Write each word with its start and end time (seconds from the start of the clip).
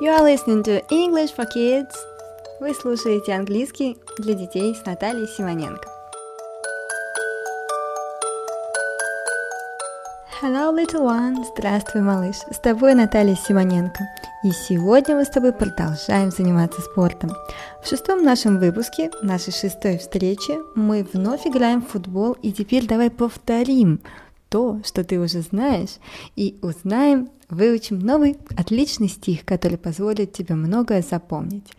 You 0.00 0.10
are 0.10 0.24
listening 0.24 0.64
to 0.64 0.82
English 0.90 1.32
for 1.36 1.46
Kids. 1.46 1.94
Вы 2.58 2.74
слушаете 2.74 3.32
английский 3.32 3.96
для 4.18 4.34
детей 4.34 4.74
с 4.74 4.84
Натальей 4.84 5.28
Симоненко. 5.28 5.88
Hello, 10.42 10.74
little 10.74 11.04
one! 11.04 11.44
Здравствуй, 11.54 12.02
малыш! 12.02 12.34
С 12.50 12.58
тобой 12.58 12.94
Наталья 12.94 13.36
Симоненко. 13.36 14.00
И 14.42 14.50
сегодня 14.50 15.14
мы 15.14 15.24
с 15.24 15.30
тобой 15.30 15.52
продолжаем 15.52 16.32
заниматься 16.32 16.80
спортом. 16.80 17.30
В 17.80 17.88
шестом 17.88 18.24
нашем 18.24 18.58
выпуске, 18.58 19.12
нашей 19.22 19.52
шестой 19.52 19.98
встрече, 19.98 20.58
мы 20.74 21.06
вновь 21.12 21.46
играем 21.46 21.80
в 21.80 21.88
футбол, 21.88 22.32
и 22.42 22.52
теперь 22.52 22.88
давай 22.88 23.10
повторим 23.10 24.00
то, 24.48 24.80
что 24.84 25.04
ты 25.04 25.18
уже 25.18 25.40
знаешь, 25.40 25.98
и 26.36 26.58
узнаем, 26.62 27.28
выучим 27.54 27.98
новый 27.98 28.36
отличный 28.56 29.08
стих, 29.08 29.44
который 29.44 29.78
позволит 29.78 30.32
тебе 30.32 30.54
многое 30.54 31.02
запомнить. 31.02 31.70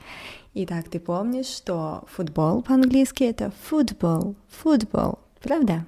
Итак, 0.53 0.89
ты 0.89 0.99
помнишь, 0.99 1.47
что 1.47 2.05
футбол 2.09 2.61
по-английски 2.61 3.23
это 3.23 3.51
football, 3.69 4.35
football, 4.63 5.19
правда? 5.41 5.85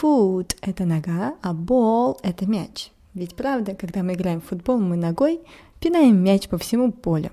Foot– 0.00 0.56
это 0.62 0.84
нога, 0.84 1.34
а 1.42 1.52
ball– 1.52 2.18
это 2.22 2.46
мяч. 2.46 2.90
Ведь 3.12 3.34
правда, 3.34 3.74
когда 3.74 4.02
мы 4.02 4.14
играем 4.14 4.40
в 4.40 4.46
футбол, 4.46 4.78
мы 4.78 4.96
ногой 4.96 5.40
пинаем 5.80 6.22
мяч 6.22 6.48
по 6.48 6.56
всему 6.56 6.92
полю. 6.92 7.30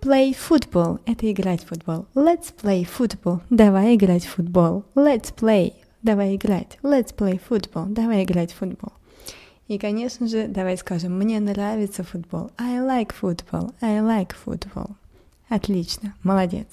Play 0.00 0.36
football– 0.36 1.00
это 1.06 1.30
играть 1.30 1.62
в 1.62 1.68
футбол. 1.68 2.06
Let's 2.14 2.52
play 2.60 2.86
football– 2.86 3.40
давай 3.50 3.94
играть 3.94 4.24
в 4.24 4.30
футбол. 4.30 4.84
Let's 4.94 5.34
play 5.34 5.74
давай 6.04 6.36
играть. 6.36 6.78
Let's 6.82 7.12
play 7.16 7.40
football, 7.48 7.86
давай 7.88 8.22
играть 8.22 8.52
в 8.52 8.56
футбол. 8.56 8.92
И, 9.66 9.78
конечно 9.78 10.26
же, 10.26 10.46
давай 10.46 10.76
скажем, 10.76 11.18
мне 11.18 11.40
нравится 11.40 12.04
футбол. 12.04 12.50
I 12.58 12.78
like 12.78 13.14
football, 13.20 13.74
I 13.80 14.00
like 14.00 14.34
football. 14.44 14.90
Отлично, 15.48 16.14
молодец. 16.22 16.66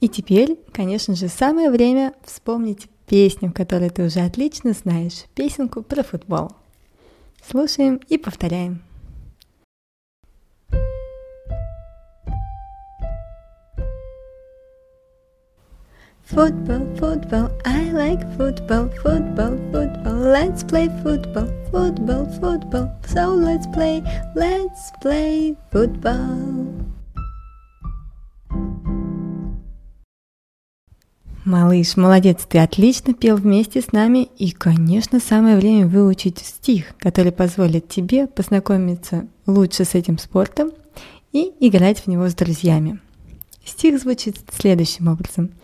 И 0.00 0.08
теперь, 0.08 0.58
конечно 0.72 1.14
же, 1.14 1.28
самое 1.28 1.70
время 1.70 2.14
вспомнить 2.24 2.88
песню, 3.06 3.52
которую 3.52 3.90
ты 3.90 4.04
уже 4.04 4.20
отлично 4.20 4.72
знаешь, 4.72 5.24
песенку 5.34 5.82
про 5.82 6.02
футбол. 6.02 6.52
Слушаем 7.46 8.00
и 8.08 8.16
повторяем. 8.18 8.82
Football, 16.34 16.86
football, 16.96 17.50
I 17.66 17.92
like 17.92 18.22
football, 18.38 18.88
football, 19.02 19.58
football. 19.70 20.16
Let's 20.32 20.64
play 20.64 20.88
football, 21.02 21.46
football, 21.70 22.24
football. 22.40 22.88
So 23.06 23.34
let's 23.34 23.66
play, 23.66 24.02
let's 24.34 24.90
play 25.02 25.54
football. 25.70 26.86
Малыш, 31.44 31.98
молодец, 31.98 32.46
ты 32.48 32.60
отлично 32.60 33.12
пел 33.12 33.36
вместе 33.36 33.82
с 33.82 33.92
нами, 33.92 34.30
и, 34.38 34.52
конечно, 34.52 35.20
самое 35.20 35.58
время 35.58 35.86
выучить 35.86 36.38
стих, 36.38 36.94
который 36.96 37.32
позволит 37.32 37.90
тебе 37.90 38.26
познакомиться 38.26 39.26
лучше 39.46 39.84
с 39.84 39.94
этим 39.94 40.16
спортом 40.16 40.70
и 41.32 41.52
играть 41.60 42.00
в 42.00 42.06
него 42.06 42.26
с 42.30 42.34
друзьями. 42.34 43.00
Стих 43.66 44.00
звучит 44.00 44.38
следующим 44.50 45.08
образом– 45.08 45.50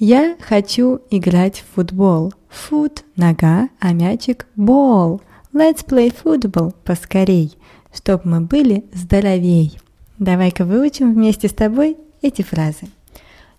я 0.00 0.34
хочу 0.40 1.02
играть 1.10 1.58
в 1.58 1.74
футбол. 1.74 2.32
Фут– 2.48 3.04
нога, 3.16 3.68
а 3.80 3.92
мячик– 3.92 4.46
ball. 4.56 5.20
Let's 5.52 5.86
play 5.86 6.10
football 6.10 6.74
поскорей, 6.84 7.58
чтобы 7.92 8.22
мы 8.24 8.40
были 8.40 8.86
здоровей. 8.94 9.78
Давай-ка 10.18 10.64
выучим 10.64 11.12
вместе 11.12 11.48
с 11.48 11.52
тобой 11.52 11.98
эти 12.22 12.40
фразы. 12.40 12.88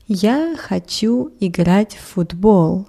Я 0.08 0.56
хочу 0.58 1.32
играть 1.40 1.96
в 1.96 2.14
футбол. 2.14 2.88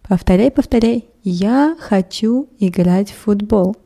Повторяй, 0.00 0.50
повторяй. 0.50 1.04
Я 1.22 1.76
хочу 1.78 2.48
играть 2.58 3.10
в 3.10 3.18
футбол. 3.18 3.76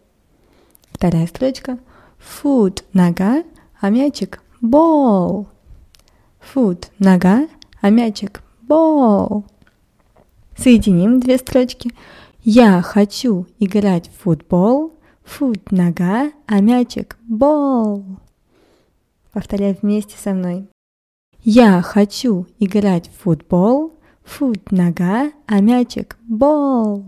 Вторая 0.92 1.26
строчка. 1.26 1.78
Foot– 2.20 2.84
нога, 2.92 3.42
а 3.80 3.90
мячик– 3.90 4.40
ball. 4.62 5.48
Foot– 6.54 6.86
нога, 7.00 7.48
а 7.80 7.90
мячик 7.90 8.42
ball. 8.68 9.44
Соединим 10.56 11.20
две 11.20 11.38
строчки. 11.38 11.92
Я 12.42 12.82
хочу 12.82 13.46
играть 13.58 14.08
в 14.08 14.22
футбол. 14.22 14.94
Фут– 15.24 15.70
нога, 15.72 16.30
а 16.46 16.60
мячик– 16.60 17.18
ball. 17.30 18.04
Повторяй 19.32 19.76
вместе 19.80 20.16
со 20.16 20.32
мной. 20.32 20.68
Я 21.42 21.82
хочу 21.82 22.46
играть 22.58 23.08
в 23.08 23.22
футбол. 23.22 23.94
Фут– 24.24 24.70
нога, 24.70 25.32
а 25.46 25.60
мячик– 25.60 26.16
ball. 26.30 27.04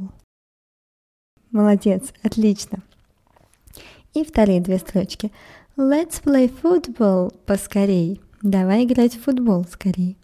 Молодец, 1.50 2.12
отлично. 2.22 2.82
И 4.14 4.24
вторые 4.24 4.60
две 4.60 4.78
строчки. 4.78 5.32
Let's 5.76 6.22
play 6.22 6.52
football 6.62 7.32
поскорей. 7.46 8.20
Давай 8.42 8.84
играть 8.84 9.14
в 9.14 9.22
футбол 9.22 9.64
скорей. 9.64 10.16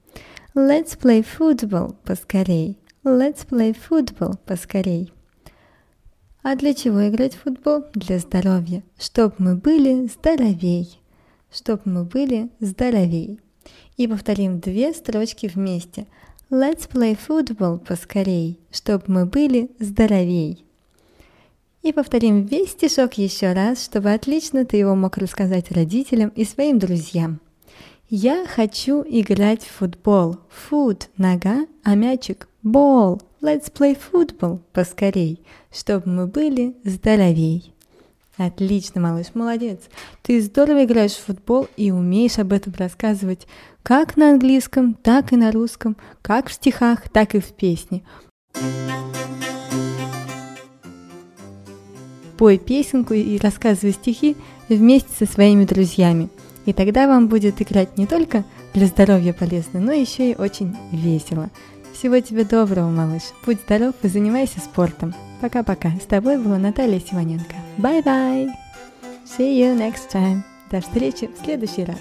Let's 0.56 0.96
play 0.96 1.26
football 1.26 1.96
поскорей. 2.04 2.78
Let's 3.02 3.44
play 3.44 3.76
football 3.76 4.38
поскорей. 4.46 5.12
А 6.44 6.54
для 6.54 6.74
чего 6.74 7.08
играть 7.08 7.34
в 7.34 7.40
футбол? 7.42 7.86
Для 7.94 8.20
здоровья. 8.20 8.84
Чтоб 8.96 9.36
мы 9.40 9.56
были 9.56 10.06
здоровей. 10.06 11.00
Чтоб 11.50 11.84
мы 11.84 12.04
были 12.04 12.50
здоровей. 12.60 13.40
И 13.96 14.06
повторим 14.06 14.60
две 14.60 14.92
строчки 14.92 15.50
вместе. 15.52 16.06
Let's 16.50 16.88
play 16.88 17.18
football 17.18 17.84
поскорей. 17.84 18.60
Чтоб 18.70 19.08
мы 19.08 19.26
были 19.26 19.72
здоровей. 19.80 20.64
И 21.82 21.92
повторим 21.92 22.46
весь 22.46 22.70
стишок 22.70 23.14
еще 23.14 23.54
раз, 23.54 23.84
чтобы 23.84 24.12
отлично 24.12 24.64
ты 24.64 24.76
его 24.76 24.94
мог 24.94 25.18
рассказать 25.18 25.72
родителям 25.72 26.28
и 26.28 26.44
своим 26.44 26.78
друзьям. 26.78 27.40
Я 28.10 28.44
хочу 28.46 29.02
играть 29.02 29.62
в 29.62 29.78
футбол. 29.78 30.36
Foot– 30.70 31.08
нога, 31.16 31.66
а 31.82 31.94
мячик– 31.94 32.48
ball. 32.64 33.22
Let's 33.40 33.72
play 33.72 33.98
football 33.98 34.60
поскорей, 34.74 35.40
чтобы 35.72 36.10
мы 36.10 36.26
были 36.26 36.76
здоровей. 36.84 37.72
Отлично, 38.36 39.00
малыш, 39.00 39.28
молодец. 39.32 39.80
Ты 40.20 40.42
здорово 40.42 40.84
играешь 40.84 41.14
в 41.14 41.24
футбол 41.24 41.66
и 41.78 41.92
умеешь 41.92 42.38
об 42.38 42.52
этом 42.52 42.74
рассказывать 42.76 43.46
как 43.82 44.18
на 44.18 44.32
английском, 44.32 44.92
так 44.94 45.32
и 45.32 45.36
на 45.36 45.50
русском, 45.50 45.96
как 46.20 46.48
в 46.48 46.52
стихах, 46.52 47.08
так 47.08 47.34
и 47.34 47.40
в 47.40 47.52
песне. 47.54 48.02
Пой 52.36 52.58
песенку 52.58 53.14
и 53.14 53.38
рассказывай 53.38 53.92
стихи 53.92 54.36
вместе 54.68 55.10
со 55.18 55.32
своими 55.32 55.64
друзьями– 55.64 56.28
и 56.66 56.72
тогда 56.72 57.06
вам 57.06 57.28
будет 57.28 57.60
играть 57.60 57.98
не 57.98 58.06
только 58.06 58.44
для 58.72 58.86
здоровья 58.86 59.32
полезно, 59.32 59.80
но 59.80 59.92
еще 59.92 60.30
и 60.30 60.36
очень 60.36 60.76
весело. 60.90 61.50
Всего 61.92 62.18
тебе 62.20 62.44
доброго, 62.44 62.90
малыш. 62.90 63.22
Будь 63.46 63.60
здоров 63.60 63.94
и 64.02 64.08
занимайся 64.08 64.60
спортом. 64.60 65.14
Пока-пока. 65.40 65.90
С 66.02 66.06
тобой 66.06 66.38
была 66.38 66.58
Наталья 66.58 66.98
Симоненко. 66.98 67.54
Bye-bye. 67.78 68.50
See 69.38 69.58
you 69.58 69.78
next 69.78 70.10
time. 70.12 70.42
До 70.70 70.80
встречи 70.80 71.28
в 71.28 71.44
следующий 71.44 71.84
раз. 71.84 71.98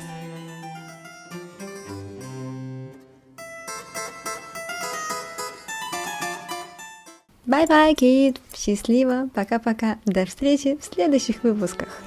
Bye-bye, 7.46 7.94
кит. 7.96 8.42
Счастливо. 8.56 9.30
Пока-пока. 9.34 9.98
До 10.06 10.26
встречи 10.26 10.78
в 10.82 10.86
следующих 10.86 11.44
выпусках. 11.44 12.02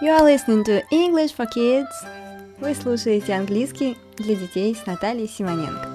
You 0.00 0.12
are 0.12 0.22
listening 0.22 0.62
to 0.64 0.80
English 0.92 1.32
for 1.32 1.46
Kids. 1.46 1.90
Вы 2.60 2.72
слушаете 2.76 3.34
английский 3.34 3.98
для 4.16 4.36
детей 4.36 4.72
с 4.76 4.86
Натальей 4.86 5.28
Симоненко. 5.28 5.88